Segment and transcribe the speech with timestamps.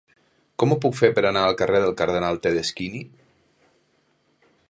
[0.61, 3.05] Com ho puc fer per anar al carrer del Cardenal Tedeschini?